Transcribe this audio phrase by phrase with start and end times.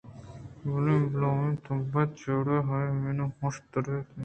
[0.69, 4.07] بلے بلاہیں تبد ءُ چاہڑئے ءَ ہمے مین ہُشک ترّینت